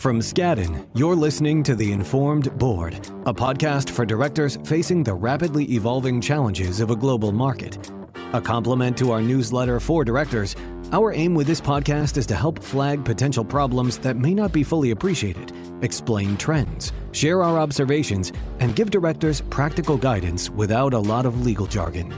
[0.00, 2.94] From Skadden, you're listening to The Informed Board,
[3.26, 7.90] a podcast for directors facing the rapidly evolving challenges of a global market.
[8.32, 10.56] A complement to our newsletter for directors,
[10.92, 14.62] our aim with this podcast is to help flag potential problems that may not be
[14.62, 15.52] fully appreciated,
[15.82, 21.66] explain trends, share our observations, and give directors practical guidance without a lot of legal
[21.66, 22.10] jargon.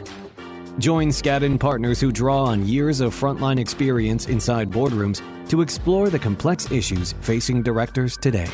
[0.79, 6.19] Join Skadden partners who draw on years of frontline experience inside boardrooms to explore the
[6.19, 8.49] complex issues facing directors today.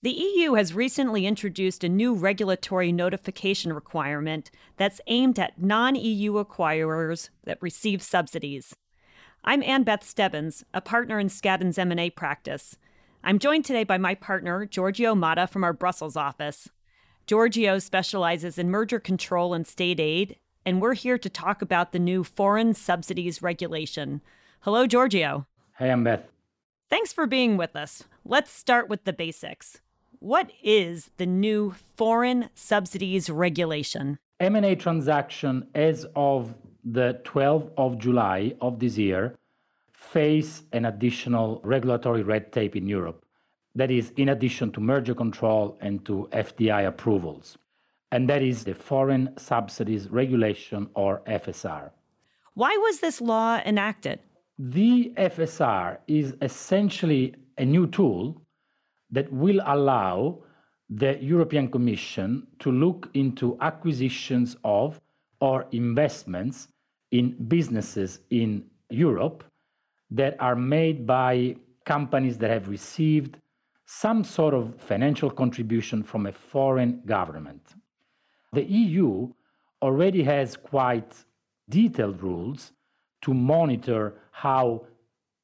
[0.00, 6.42] The EU has recently introduced a new regulatory notification requirement that's aimed at non EU
[6.42, 8.74] acquirers that receive subsidies.
[9.44, 12.78] I'm Ann Beth Stebbins, a partner in Skadden's M&A practice.
[13.22, 16.70] I'm joined today by my partner, Giorgio Motta from our Brussels office.
[17.26, 21.98] Giorgio specializes in merger control and state aid, and we're here to talk about the
[21.98, 24.20] new foreign subsidies regulation.
[24.60, 25.44] Hello, Giorgio.
[25.76, 26.22] Hey, Ann Beth.
[26.88, 28.04] Thanks for being with us.
[28.24, 29.80] Let's start with the basics.
[30.20, 34.20] What is the new foreign subsidies regulation?
[34.38, 36.54] M&A transaction as of
[36.84, 39.34] the 12th of July of this year
[39.90, 43.25] face an additional regulatory red tape in Europe.
[43.76, 47.56] That is, in addition to merger control and to FDI approvals.
[48.10, 51.90] And that is the Foreign Subsidies Regulation or FSR.
[52.54, 54.18] Why was this law enacted?
[54.58, 58.40] The FSR is essentially a new tool
[59.10, 60.38] that will allow
[60.88, 64.98] the European Commission to look into acquisitions of
[65.40, 66.68] or investments
[67.10, 69.44] in businesses in Europe
[70.10, 73.36] that are made by companies that have received
[73.86, 77.62] some sort of financial contribution from a foreign government.
[78.52, 79.32] The EU
[79.80, 81.24] already has quite
[81.68, 82.72] detailed rules
[83.22, 84.86] to monitor how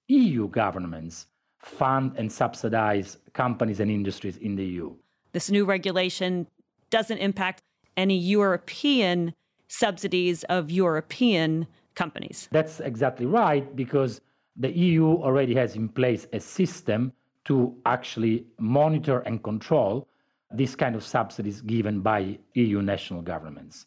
[0.09, 1.27] EU governments
[1.59, 4.93] fund and subsidize companies and industries in the EU.
[5.33, 6.47] This new regulation
[6.91, 7.63] doesn't impact
[7.97, 9.35] any European
[9.69, 12.49] subsidies of European companies.
[12.51, 14.21] That's exactly right, because
[14.57, 17.13] the EU already has in place a system
[17.45, 20.09] to actually monitor and control
[20.51, 23.87] this kind of subsidies given by EU national governments.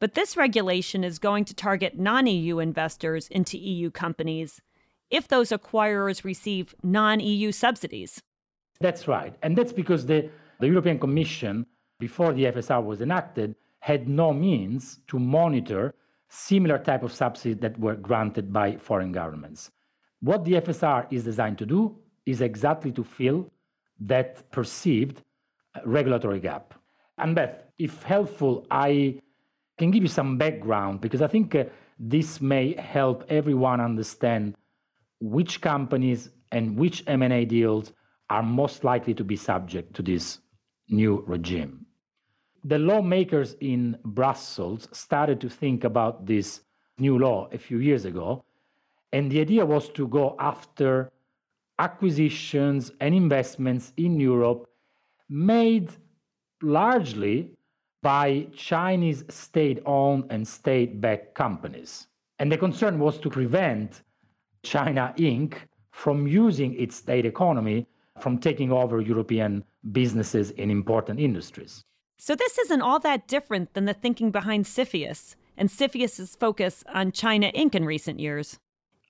[0.00, 4.60] But this regulation is going to target non EU investors into EU companies
[5.10, 8.22] if those acquirers receive non EU subsidies.
[8.80, 9.34] That's right.
[9.42, 11.66] And that's because the, the European Commission,
[11.98, 15.94] before the FSR was enacted, had no means to monitor
[16.28, 19.70] similar type of subsidies that were granted by foreign governments.
[20.20, 21.96] What the FSR is designed to do
[22.30, 23.50] is exactly to fill
[24.00, 25.22] that perceived
[25.84, 26.74] regulatory gap.
[27.18, 29.20] Ann Beth, if helpful, I
[29.78, 31.64] can give you some background because I think uh,
[31.98, 34.54] this may help everyone understand
[35.20, 37.92] which companies and which M&A deals
[38.30, 40.38] are most likely to be subject to this
[40.88, 41.86] new regime.
[42.64, 46.60] The lawmakers in Brussels started to think about this
[46.98, 48.44] new law a few years ago,
[49.12, 51.10] and the idea was to go after
[51.80, 54.68] acquisitions and investments in Europe
[55.28, 55.88] made
[56.62, 57.36] largely
[58.02, 62.06] by Chinese state owned and state backed companies.
[62.38, 64.02] And the concern was to prevent
[64.62, 65.54] China Inc.
[65.90, 67.86] from using its state economy
[68.18, 71.82] from taking over European businesses in important industries.
[72.18, 77.12] So, this isn't all that different than the thinking behind CFIUS and CFIUS's focus on
[77.12, 77.74] China Inc.
[77.74, 78.58] in recent years.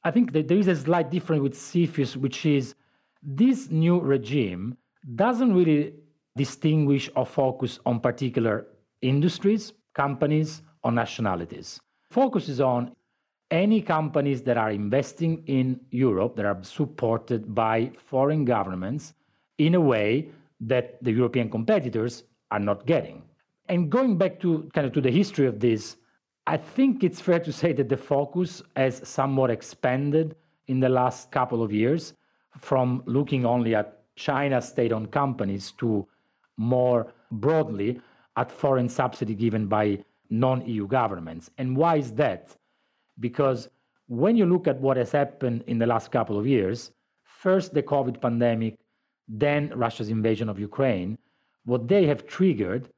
[0.02, 2.74] I think that there is a slight difference with CFIUS, which is
[3.22, 4.76] this new regime
[5.14, 5.94] doesn't really
[6.36, 8.66] distinguish or focus on particular
[9.02, 11.80] industries, companies, or nationalities.
[12.10, 12.94] Focuses on
[13.50, 19.14] any companies that are investing in Europe that are supported by foreign governments
[19.58, 20.30] in a way
[20.60, 23.22] that the European competitors are not getting.
[23.68, 25.96] And going back to kind of to the history of this,
[26.50, 30.34] I think it's fair to say that the focus has somewhat expanded
[30.66, 32.14] in the last couple of years
[32.58, 36.08] from looking only at China state owned companies to
[36.56, 38.00] more broadly
[38.36, 41.50] at foreign subsidy given by non EU governments.
[41.56, 42.56] And why is that?
[43.20, 43.68] Because
[44.08, 46.90] when you look at what has happened in the last couple of years,
[47.22, 48.74] first the COVID pandemic,
[49.28, 51.16] then Russia's invasion of Ukraine,
[51.64, 52.88] what they have triggered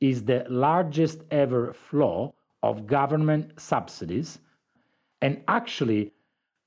[0.00, 4.38] is the largest ever flow of government subsidies.
[5.22, 6.12] And actually,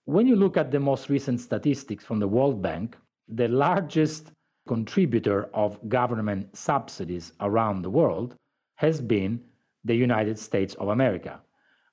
[0.05, 2.97] when you look at the most recent statistics from the World Bank,
[3.27, 4.31] the largest
[4.67, 8.35] contributor of government subsidies around the world
[8.75, 9.41] has been
[9.83, 11.39] the United States of America,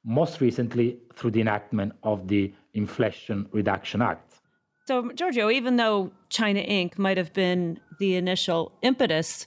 [0.04, 4.40] most recently through the enactment of the Inflation Reduction Act.
[4.86, 6.98] So, Giorgio, even though China Inc.
[6.98, 9.46] might have been the initial impetus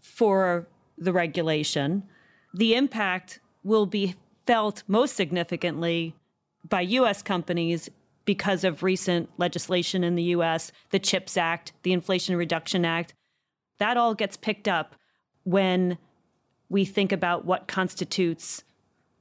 [0.00, 0.66] for
[0.98, 2.02] the regulation,
[2.54, 4.14] the impact will be
[4.46, 6.14] felt most significantly
[6.68, 7.22] by U.S.
[7.22, 7.88] companies
[8.24, 13.14] because of recent legislation in the US, the CHIPS Act, the Inflation Reduction Act.
[13.78, 14.94] That all gets picked up
[15.44, 15.98] when
[16.68, 18.62] we think about what constitutes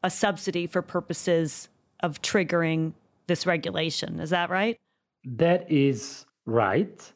[0.04, 1.70] a subsidy for purposes
[2.02, 2.94] of triggering
[3.28, 4.20] this regulation.
[4.20, 4.78] Is that right?
[5.26, 7.12] That is right.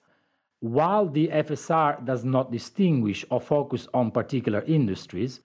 [0.59, 5.41] While the FSR does not distinguish or focus on particular industries,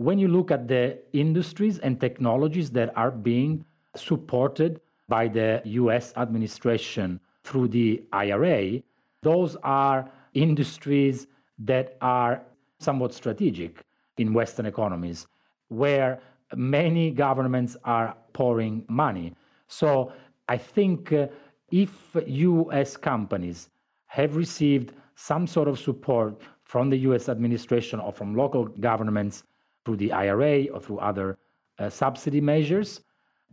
[0.00, 3.62] when you look at the industries and technologies that are being
[3.94, 8.80] supported by the US administration through the IRA,
[9.20, 11.26] those are industries
[11.58, 12.40] that are
[12.78, 13.84] somewhat strategic
[14.16, 15.26] in Western economies,
[15.68, 16.18] where
[16.56, 19.34] many governments are pouring money.
[19.68, 20.14] So
[20.48, 21.26] I think uh,
[21.70, 23.68] if US companies
[24.06, 29.44] have received some sort of support from the US administration or from local governments
[29.84, 31.38] through the IRA or through other
[31.78, 33.00] uh, subsidy measures,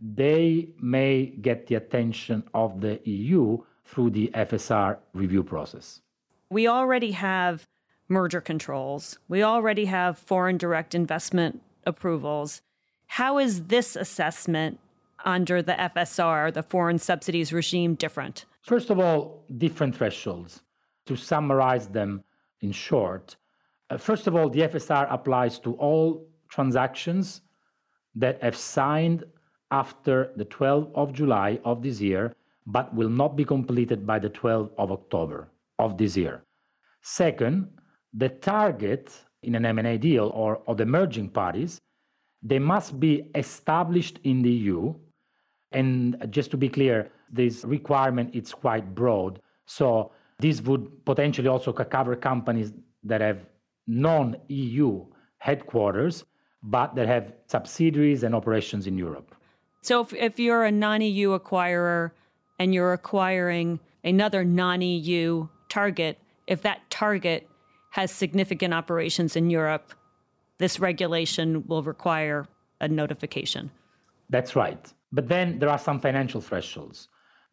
[0.00, 6.00] they may get the attention of the EU through the FSR review process.
[6.50, 7.66] We already have
[8.08, 12.62] merger controls, we already have foreign direct investment approvals.
[13.06, 14.78] How is this assessment
[15.24, 18.44] under the FSR, the foreign subsidies regime, different?
[18.62, 20.62] First of all, different thresholds.
[21.06, 22.22] To summarize them
[22.60, 23.36] in short,
[23.90, 27.42] Uh, first of all, the FSR applies to all transactions
[28.14, 29.24] that have signed
[29.70, 32.34] after the 12th of July of this year,
[32.66, 35.48] but will not be completed by the 12th of October
[35.78, 36.42] of this year.
[37.02, 37.68] Second,
[38.12, 39.12] the target
[39.42, 41.80] in an M&A deal or of the merging parties,
[42.42, 44.94] they must be established in the EU.
[45.72, 49.40] And just to be clear, this requirement is quite broad.
[49.66, 52.72] So this would potentially also cover companies
[53.04, 53.44] that have
[53.88, 55.04] non-EU
[55.38, 56.24] headquarters,
[56.62, 59.34] but that have subsidiaries and operations in Europe.
[59.82, 62.10] So if, if you're a non EU acquirer
[62.58, 67.48] and you're acquiring another non EU target, if that target
[67.90, 69.94] has significant operations in Europe,
[70.58, 72.46] this regulation will require
[72.80, 73.70] a notification.
[74.28, 74.92] That's right.
[75.12, 77.08] But then there are some financial thresholds.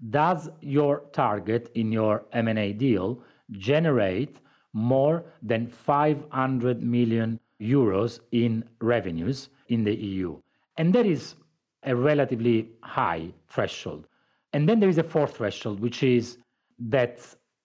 [0.10, 3.22] Does your target in your M&A deal
[3.52, 4.38] generate
[4.76, 10.38] more than 500 million euros in revenues in the EU?
[10.78, 11.36] And that is
[11.84, 14.08] a relatively high threshold.
[14.52, 16.38] And then there is a fourth threshold, which is
[16.78, 17.20] that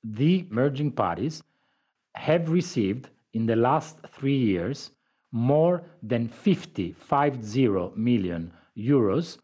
[0.04, 1.42] the merging parties
[2.14, 4.92] have received in the last three years
[5.32, 9.38] more than 50, 50 million euros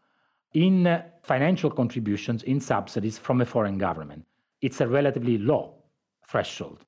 [0.53, 4.25] in financial contributions in subsidies from a foreign government.
[4.61, 5.75] It's a relatively low
[6.27, 6.85] threshold.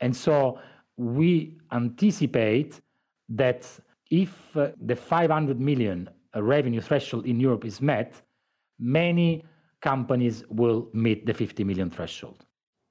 [0.00, 0.58] And so
[0.96, 2.80] we anticipate
[3.28, 3.68] that
[4.10, 8.22] if uh, the 500 million revenue threshold in Europe is met,
[8.78, 9.44] many
[9.80, 12.44] companies will meet the 50 million threshold.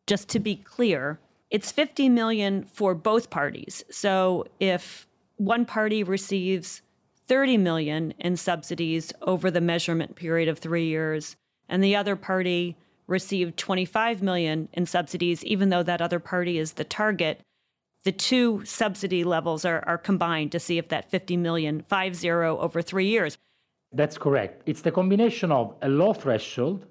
[0.06, 1.20] Just to be clear,
[1.50, 3.84] it's 50 million for both parties.
[3.90, 5.08] So if
[5.38, 6.82] one party receives
[7.28, 11.36] 30 million in subsidies over the measurement period of 3 years
[11.68, 12.78] and the other party
[13.08, 17.42] received 25 million in subsidies even though that other party is the target,
[18.04, 22.82] the two subsidy levels are, are combined to see if that 50 million, 50 over
[22.82, 23.38] three years.
[23.92, 24.64] That's correct.
[24.66, 26.86] It's the combination of a low threshold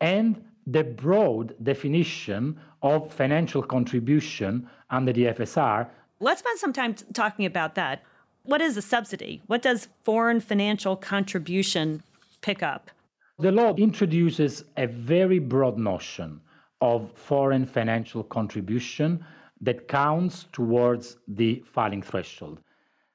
[0.00, 5.88] and the broad definition of financial contribution under the FSR.
[6.20, 8.02] Let's spend some time t- talking about that.
[8.44, 9.42] What is a subsidy?
[9.46, 12.02] What does foreign financial contribution
[12.40, 12.90] pick up?
[13.38, 16.40] The law introduces a very broad notion
[16.80, 19.24] of foreign financial contribution
[19.62, 22.60] that counts towards the filing threshold.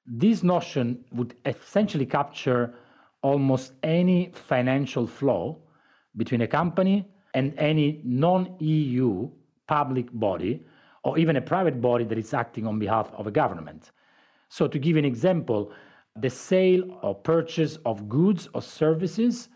[0.05, 2.73] This notion would essentially capture
[3.21, 5.59] almost any financial flow
[6.15, 9.29] between a company and any non EU
[9.67, 10.65] public body
[11.03, 13.91] or even a private body that is acting on behalf of a government.
[14.49, 15.71] So, to give an example,
[16.15, 19.49] the sale or purchase of goods or services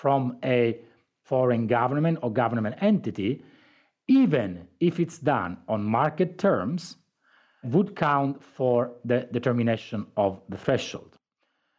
[0.00, 0.78] from a
[1.22, 3.42] foreign government or government entity
[4.08, 6.96] even if it's done on market terms,
[7.64, 11.18] would count for the determination of the threshold.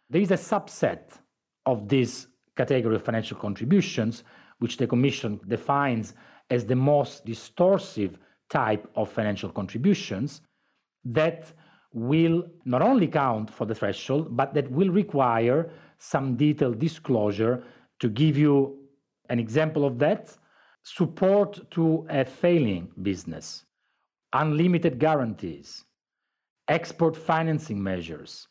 [0.09, 1.19] There is a subset
[1.65, 4.24] of this category of financial contributions,
[4.59, 6.13] which the Commission defines
[6.50, 8.15] as the most distortive
[8.50, 10.41] type of financial contributions,
[11.05, 11.51] that
[11.93, 15.69] will not only count for the threshold, but that will require
[16.00, 17.63] some detailed disclosure
[18.00, 18.88] to give you
[19.30, 20.36] An example of that
[20.84, 23.66] support to a failing business,
[24.34, 25.84] unlimited guarantees,
[26.68, 28.48] export financing measures,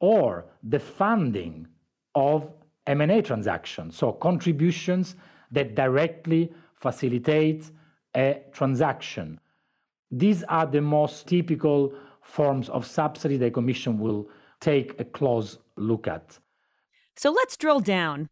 [0.00, 1.66] or the funding
[2.14, 2.50] of
[2.86, 5.14] M&A transactions, so contributions
[5.50, 7.70] that directly facilitate
[8.16, 9.38] a transaction.
[10.10, 14.28] These are the most typical forms of subsidy the Commission will
[14.60, 16.38] take a close look at.
[17.16, 18.28] So let's drill down.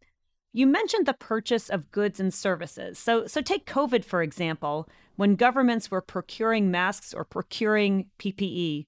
[0.52, 2.99] You mentioned the purchase of goods and services.
[2.99, 8.87] So, so take COVID, for example, when governments were procuring masks or procuring PPE.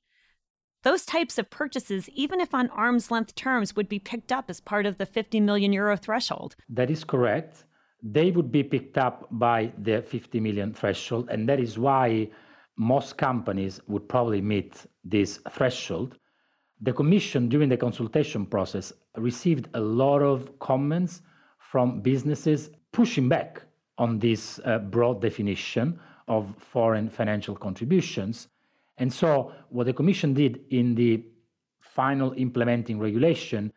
[0.83, 4.61] Those types of purchases, even if on arm's length terms, would be picked up as
[4.61, 6.57] part of the 50 million euro threshold.
[6.71, 7.65] That is correct.
[8.03, 12.31] They would be picked up by the 50 million threshold, and that is why
[12.79, 16.17] most companies would probably meet this threshold.
[16.81, 21.21] The Commission, during the consultation process, received a lot of comments
[21.71, 23.63] from businesses pushing back
[23.97, 28.49] on this uh, broad definition of foreign financial contributions.
[28.99, 31.23] And so, what the Commission did in the
[31.81, 33.73] final implementing regulation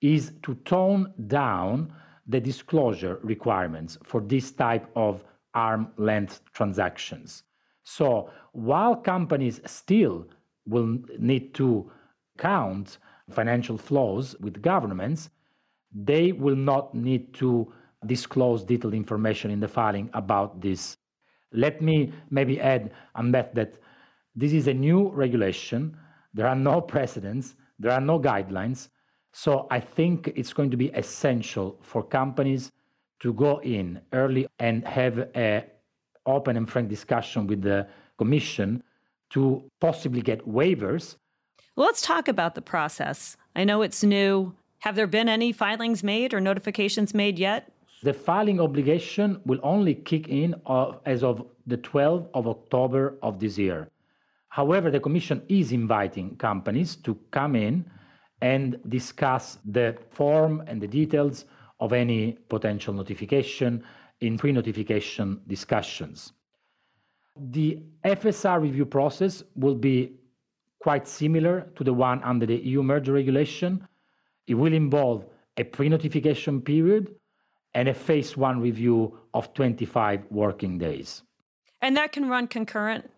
[0.00, 1.92] is to tone down
[2.26, 5.22] the disclosure requirements for this type of
[5.52, 7.42] arm length transactions.
[7.82, 10.26] So, while companies still
[10.66, 11.92] will need to
[12.38, 12.96] count
[13.28, 15.28] financial flows with governments,
[15.94, 17.72] they will not need to
[18.06, 20.96] disclose detailed information in the filing about this.
[21.52, 23.78] Let me maybe add, Ann Beth, that
[24.34, 25.96] this is a new regulation.
[26.34, 28.88] There are no precedents, there are no guidelines.
[29.32, 32.70] So I think it's going to be essential for companies
[33.20, 35.64] to go in early and have an
[36.26, 37.86] open and frank discussion with the
[38.18, 38.82] Commission
[39.30, 41.16] to possibly get waivers.
[41.74, 43.36] Let's talk about the process.
[43.56, 44.54] I know it's new.
[44.84, 47.72] Have there been any filings made or notifications made yet?
[48.02, 50.54] The filing obligation will only kick in
[51.06, 53.88] as of the 12th of October of this year.
[54.50, 57.86] However, the Commission is inviting companies to come in
[58.42, 61.46] and discuss the form and the details
[61.80, 63.82] of any potential notification
[64.20, 66.34] in pre notification discussions.
[67.36, 70.12] The FSR review process will be
[70.78, 73.88] quite similar to the one under the EU merger regulation.
[74.46, 75.24] It will involve
[75.56, 77.14] a pre notification period
[77.74, 81.22] and a phase one review of 25 working days.
[81.80, 83.10] And that can run concurrent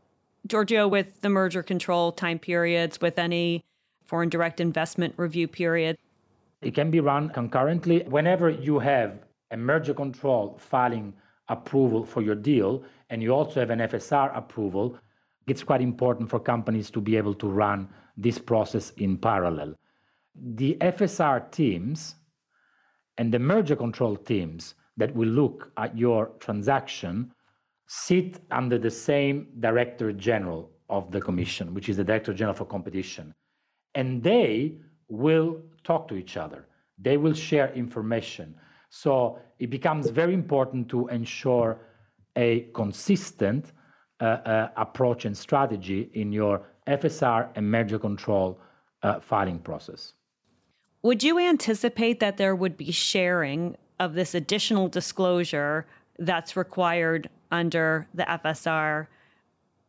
[0.46, 3.64] Giorgio, with the merger control time periods, with any
[4.04, 5.98] foreign direct investment review period?
[6.62, 8.04] It can be run concurrently.
[8.04, 9.18] Whenever you have
[9.50, 11.14] a merger control filing
[11.48, 14.98] approval for your deal and you also have an FSR approval,
[15.46, 19.74] it's quite important for companies to be able to run this process in parallel.
[20.42, 22.16] The FSR teams
[23.18, 27.32] and the merger control teams that will look at your transaction
[27.86, 32.64] sit under the same director general of the commission, which is the director general for
[32.64, 33.34] competition.
[33.94, 34.78] And they
[35.08, 36.66] will talk to each other,
[36.98, 38.54] they will share information.
[38.90, 41.78] So it becomes very important to ensure
[42.36, 43.72] a consistent
[44.20, 48.60] uh, uh, approach and strategy in your FSR and merger control
[49.02, 50.14] uh, filing process.
[51.06, 55.86] Would you anticipate that there would be sharing of this additional disclosure
[56.18, 59.06] that's required under the FSR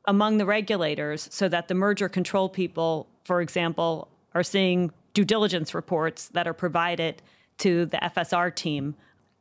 [0.06, 5.74] among the regulators so that the merger control people, for example, are seeing due diligence
[5.74, 7.24] reports that are provided
[7.58, 8.94] to the FSR team?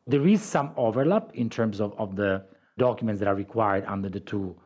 [0.06, 2.42] There is some overlap in terms of, of the
[2.78, 4.56] documents that are required under the two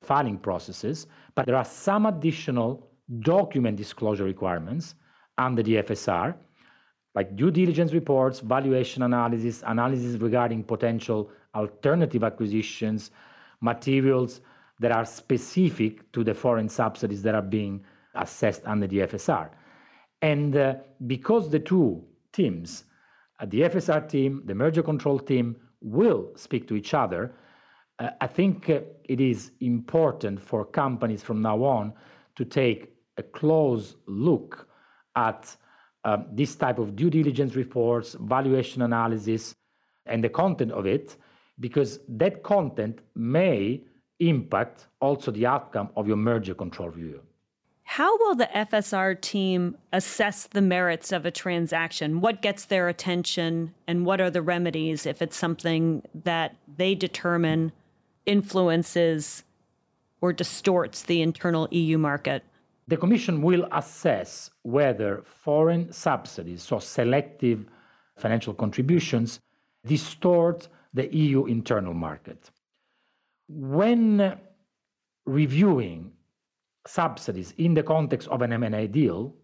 [0.00, 2.88] filing processes, but there are some additional
[3.18, 4.94] document disclosure requirements
[5.38, 6.36] under the FSR,
[7.14, 13.10] like due diligence reports, valuation analysis, analysis regarding potential alternative acquisitions,
[13.60, 14.40] materials
[14.80, 19.50] that are specific to the foreign subsidies that are being assessed under the FSR.
[20.22, 20.74] And uh,
[21.06, 22.02] because the two
[22.32, 22.84] teams,
[23.40, 27.34] uh, the FSR team, the merger control team, will speak to each other,
[27.98, 31.92] uh, I think uh, it is important for companies from now on
[32.36, 34.66] to take a close look
[35.16, 35.54] at
[36.04, 39.54] um, this type of due diligence reports, valuation analysis,
[40.06, 41.16] and the content of it,
[41.60, 43.82] because that content may
[44.18, 47.20] impact also the outcome of your merger control review.
[47.84, 52.20] How will the FSR team assess the merits of a transaction?
[52.20, 57.72] What gets their attention and what are the remedies if it's something that they determine
[58.24, 59.44] influences
[60.20, 62.44] or distorts the internal EU market?
[62.92, 67.64] The Commission will assess whether foreign subsidies, so selective
[68.18, 69.40] financial contributions,
[69.86, 72.50] distort the EU internal market.
[73.48, 74.38] When
[75.24, 76.12] reviewing
[76.86, 79.36] subsidies in the context of an M&A deal,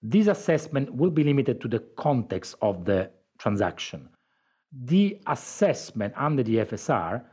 [0.00, 4.08] this assessment will be limited to the context of the transaction.
[4.84, 7.24] The assessment under the FSR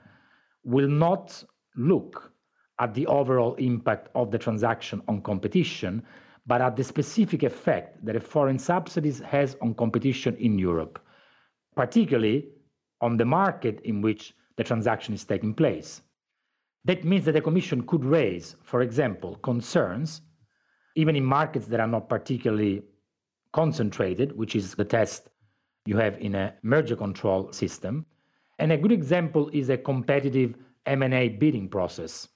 [0.64, 1.44] will not
[1.76, 2.34] look
[2.80, 6.02] at the overall impact of the transaction on competition,
[6.48, 11.00] but at the specific effect that a foreign subsidies has on competition in Europe,
[11.76, 12.48] particularly
[13.02, 16.02] on the market in which the transaction is taking place.
[16.86, 20.22] That means that the Commission could raise, for example, concerns,
[20.96, 22.84] even in markets that are not particularly
[23.54, 25.30] concentrated, which is the test
[25.86, 28.06] you have in a merger control system.
[28.60, 30.56] And a good example is a competitive
[30.86, 32.28] M&A bidding process.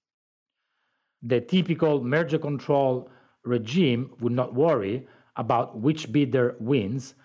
[1.23, 3.09] The typical merger control
[3.43, 7.15] regime would not worry about which bidder wins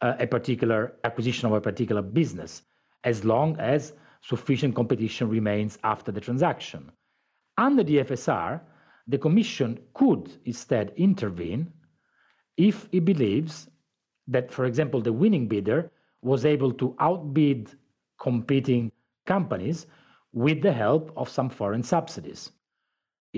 [0.00, 2.62] uh, a particular acquisition of a particular business,
[3.04, 6.90] as long as sufficient competition remains after the transaction.
[7.56, 8.60] Under the FSR,
[9.08, 11.72] the Commission could instead intervene
[12.56, 13.68] if it believes
[14.28, 15.90] that, for example, the winning bidder
[16.22, 17.70] was able to outbid
[18.20, 18.92] competing
[19.26, 19.86] companies
[20.32, 22.52] with the help of some foreign subsidies.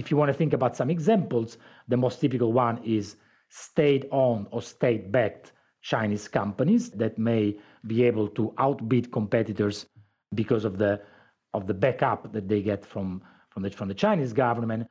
[0.01, 3.17] If you want to think about some examples, the most typical one is
[3.51, 5.53] state owned or state backed
[5.83, 9.87] Chinese companies that may be able to outbid competitors
[10.35, 10.93] because of the
[11.53, 14.89] of the backup that they get from from the from the Chinese government,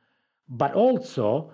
[0.48, 1.50] but also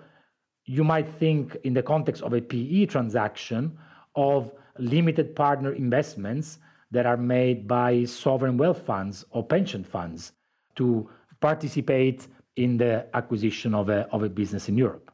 [0.65, 3.75] you might think in the context of a PE transaction
[4.15, 6.59] of limited partner investments
[6.91, 10.33] that are made by sovereign wealth funds or pension funds
[10.75, 11.09] to
[11.39, 15.11] participate in the acquisition of a, of a business in Europe.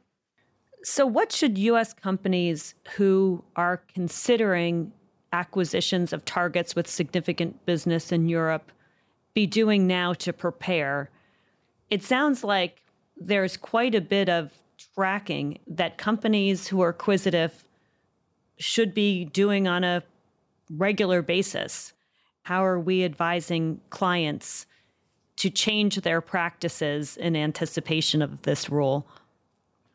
[0.83, 4.91] So, what should US companies who are considering
[5.31, 8.71] acquisitions of targets with significant business in Europe
[9.33, 11.09] be doing now to prepare?
[11.89, 12.81] It sounds like
[13.15, 14.51] there's quite a bit of
[14.96, 17.63] tracking that companies who are acquisitive
[18.57, 20.03] should be doing on a
[20.70, 21.94] regular basis.
[22.44, 24.65] How are we advising clients
[25.37, 29.07] to change their practices in anticipation of this rule?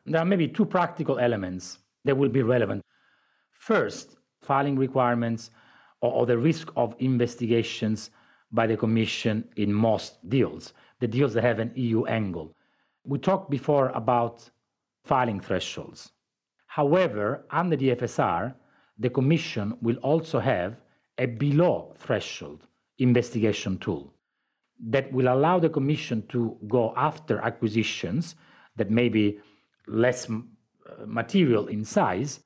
[0.07, 2.83] There are maybe two practical elements that will be relevant.
[3.51, 5.51] First, filing requirements
[6.01, 8.11] or, or the risk of investigations
[8.53, 12.55] by the Commission in most deals, the deals that have an EU angle.
[13.05, 14.49] We talked before about
[15.05, 16.13] filing thresholds.
[16.67, 18.55] However, under the FSR,
[18.99, 20.77] the Commission will also have
[21.19, 22.67] a below threshold
[22.99, 24.13] investigation tool
[24.81, 28.37] that will allow the Commission to go after acquisitions
[28.77, 29.39] that may be
[29.87, 30.35] less uh,
[31.07, 32.41] material in size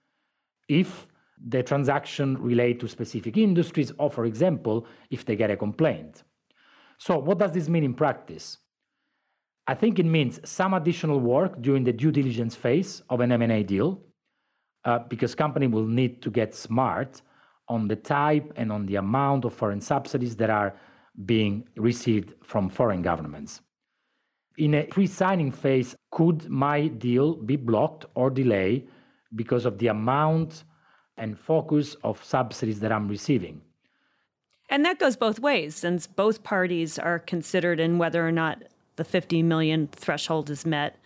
[0.68, 1.06] if
[1.48, 6.22] the transaction relate to specific industries or for example if they get a complaint.
[6.98, 8.58] So what does this mean in practice?
[9.66, 13.62] I think it means some additional work during the due diligence phase of an m&a
[13.62, 14.00] deal
[14.84, 17.22] uh, because company will need to get smart
[17.68, 20.74] on the type and on the amount of foreign subsidies that are
[21.24, 23.60] being received from foreign governments.
[24.58, 28.88] In a pre signing phase, could my deal be blocked or delayed
[29.34, 30.64] because of the amount
[31.16, 33.62] and focus of subsidies that I'm receiving?
[34.68, 38.62] And that goes both ways, since both parties are considered in whether or not
[38.96, 40.96] the 50 million threshold is met.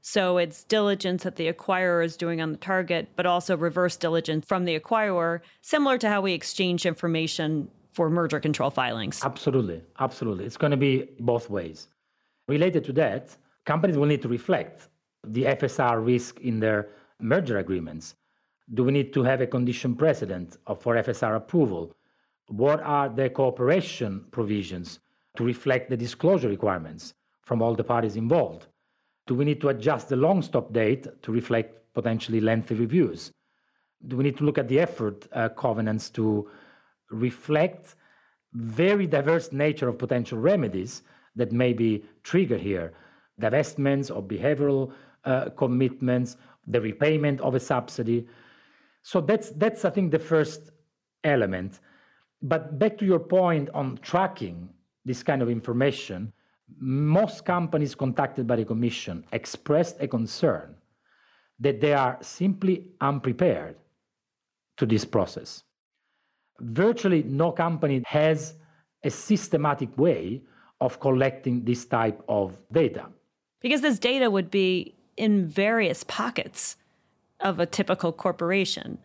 [0.00, 4.44] So it's diligence that the acquirer is doing on the target, but also reverse diligence
[4.44, 9.22] from the acquirer, similar to how we exchange information for merger control filings.
[9.24, 9.82] Absolutely.
[10.00, 10.44] Absolutely.
[10.46, 11.88] It's going to be both ways.
[12.48, 14.88] Related to that, companies will need to reflect
[15.24, 16.88] the FSR risk in their
[17.20, 18.16] merger agreements.
[18.74, 21.94] Do we need to have a condition precedent for FSR approval?
[22.48, 25.00] What are the cooperation provisions
[25.36, 28.66] to reflect the disclosure requirements from all the parties involved?
[29.26, 33.30] Do we need to adjust the long stop date to reflect potentially lengthy reviews?
[34.08, 36.50] Do we need to look at the effort uh, covenants to
[37.12, 37.96] reflect
[38.54, 41.02] very diverse nature of potential remedies
[41.36, 42.92] that may be triggered here?
[43.40, 44.92] Divestments or behavioral
[45.24, 48.26] uh, commitments, the repayment of a subsidy.
[49.02, 50.70] So that's that's I think the first
[51.24, 51.80] element.
[52.42, 54.68] But back to your point on tracking
[55.04, 56.32] this kind of information,
[56.78, 60.74] most companies contacted by the Commission expressed a concern
[61.60, 63.76] that they are simply unprepared
[64.76, 65.62] to this process.
[66.62, 68.54] Virtually no company has
[69.04, 70.40] a systematic way
[70.80, 73.06] of collecting this type of data.
[73.60, 76.76] Because this data would be in various pockets
[77.40, 78.98] of a typical corporation.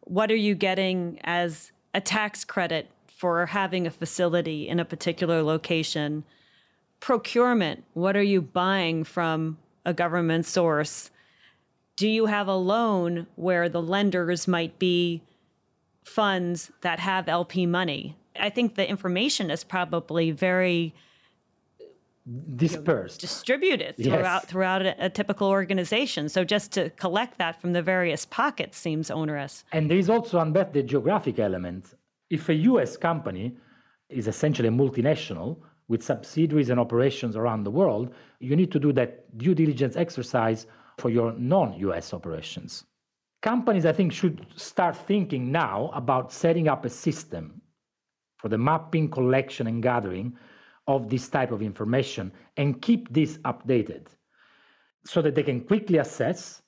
[0.00, 2.88] What are you getting as a tax credit
[3.20, 6.24] for having a facility in a particular location.
[7.00, 11.10] Procurement, what are you buying from a government source?
[11.96, 15.22] Do you have a loan where the lenders might be
[16.10, 18.16] funds that have LP money?
[18.38, 20.94] I think the information is probably very
[22.56, 24.50] dispersed, you know, distributed throughout yes.
[24.50, 26.28] throughout a, a, typical organization.
[26.28, 29.64] So just to collect that from the various pockets seems onerous.
[29.72, 31.94] And there is also Ann Beth the geographic element.
[32.28, 32.96] If a U.S.
[32.96, 33.56] company
[34.08, 35.56] is essentially a multinational
[35.88, 40.66] with subsidiaries and operations around the world, you need to do that due diligence exercise
[40.98, 42.14] for your non-U.S.
[42.14, 42.84] operations.
[43.42, 47.62] Companies, I think, should start thinking now about setting up a system
[48.36, 50.36] for the mapping, collection, and gathering
[50.86, 54.08] of this type of information and keep this updated
[55.04, 56.62] so that they can quickly assess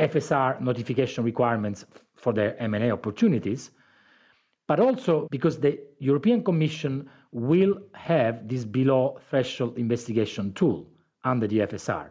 [0.00, 1.84] FSR notification requirements
[2.16, 3.70] for their M&A opportunities,
[4.66, 10.88] but also because the European Commission will have this below threshold investigation tool
[11.24, 12.10] under the FSR.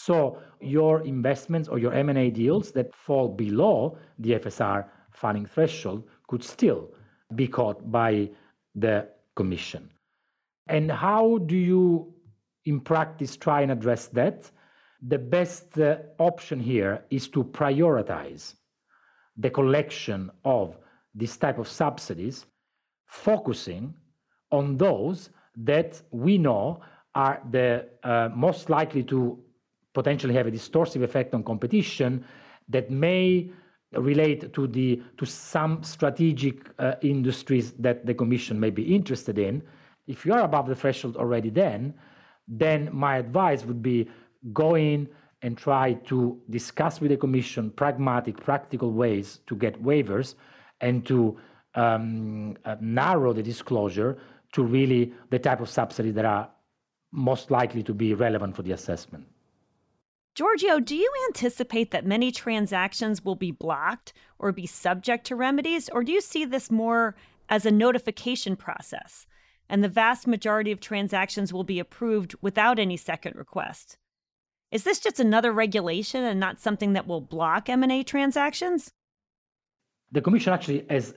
[0.00, 6.44] So your investments or your M&A deals that fall below the FSR funding threshold could
[6.44, 6.92] still
[7.34, 8.30] be caught by
[8.76, 9.90] the Commission.
[10.68, 12.14] And how do you,
[12.64, 14.48] in practice, try and address that?
[15.02, 18.54] The best uh, option here is to prioritize
[19.36, 20.76] the collection of
[21.12, 22.46] this type of subsidies,
[23.06, 23.94] focusing
[24.52, 26.82] on those that we know
[27.16, 29.42] are the uh, most likely to
[29.94, 32.24] potentially have a distortive effect on competition
[32.68, 33.50] that may
[33.92, 39.62] relate to the to some strategic uh, industries that the commission may be interested in
[40.08, 41.94] if you are above the threshold already then,
[42.48, 44.08] then my advice would be
[44.52, 45.08] go in
[45.42, 50.34] and try to discuss with the Commission pragmatic, practical ways to get waivers
[50.80, 51.36] and to
[51.74, 54.18] um, uh, narrow the disclosure
[54.52, 56.50] to really the type of subsidies that are
[57.12, 59.24] most likely to be relevant for the assessment.
[60.38, 65.88] Giorgio, do you anticipate that many transactions will be blocked or be subject to remedies,
[65.88, 67.16] or do you see this more
[67.48, 69.26] as a notification process?
[69.68, 73.98] and the vast majority of transactions will be approved without any second request.
[74.70, 78.92] Is this just another regulation and not something that will block M&A transactions?
[80.12, 81.14] The commission actually has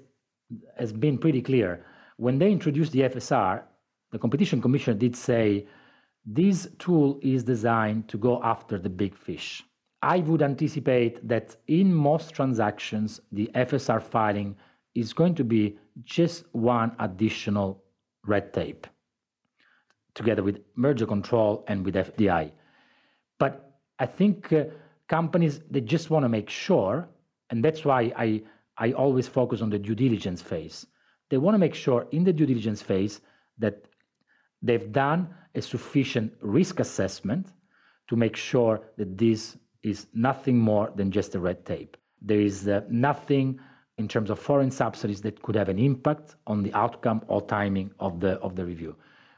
[0.78, 1.86] has been pretty clear.
[2.18, 3.64] When they introduced the FSR,
[4.12, 5.66] the competition commission did say
[6.26, 9.64] this tool is designed to go after the big fish.
[10.02, 14.56] I would anticipate that in most transactions, the FSR filing
[14.96, 17.84] is going to be just one additional
[18.26, 18.88] red tape,
[20.16, 22.52] together with merger control and with FDI.
[23.40, 24.66] But I think uh,
[25.08, 27.08] companies they just want to make sure,
[27.50, 28.42] and that's why I
[28.78, 30.88] I always focus on the due diligence phase.
[31.30, 33.22] They want to make sure in the due diligence phase
[33.60, 33.86] that
[34.62, 37.48] they've done a sufficient risk assessment
[38.08, 41.98] to make sure that this is nothing more than just a red tape.
[42.22, 43.60] There is uh, nothing
[43.98, 47.92] in terms of foreign subsidies that could have an impact on the outcome or timing
[48.00, 48.96] of the of the review.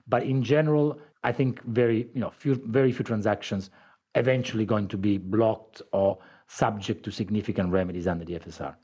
[0.08, 3.70] But in general, I think very you know few very few transactions
[4.16, 8.76] eventually going to be blocked or subject to significant remedies under the FSR.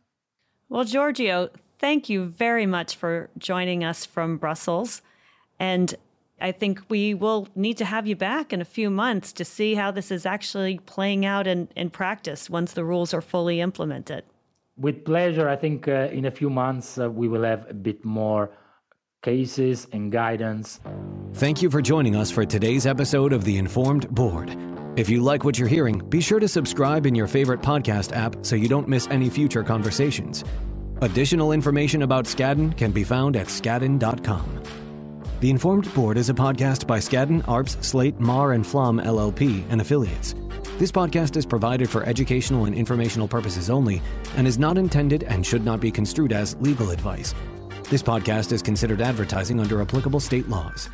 [0.69, 5.01] Well, Giorgio, thank you very much for joining us from Brussels.
[5.59, 5.95] And
[6.41, 9.75] I think we will need to have you back in a few months to see
[9.75, 14.23] how this is actually playing out in, in practice once the rules are fully implemented
[14.79, 18.03] with pleasure, I think uh, in a few months uh, we will have a bit
[18.05, 18.49] more
[19.21, 20.79] cases and guidance.
[21.33, 24.55] Thank you for joining us for today's episode of The Informed Board.
[24.95, 28.37] If you like what you're hearing, be sure to subscribe in your favorite podcast app
[28.41, 30.43] so you don't miss any future conversations.
[31.01, 34.63] Additional information about Skadden can be found at skadden.com.
[35.39, 39.79] The Informed Board is a podcast by Skadden, Arps, Slate, Meagher, and Flom LLP and
[39.79, 40.35] affiliates.
[40.77, 44.01] This podcast is provided for educational and informational purposes only
[44.35, 47.33] and is not intended and should not be construed as legal advice.
[47.89, 50.89] This podcast is considered advertising under applicable state laws.